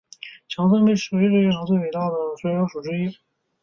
[0.49, 3.15] 强森被视为史上最伟大的摔角选手之一。